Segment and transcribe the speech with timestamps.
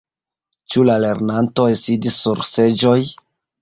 [0.73, 3.01] Ĉu la lernantoj sidis sur seĝoj?